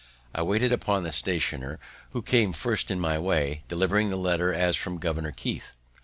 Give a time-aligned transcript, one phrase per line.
[0.33, 1.77] I waited upon the stationer,
[2.09, 5.77] who came first in my way, delivering the letter as from Governor Keith.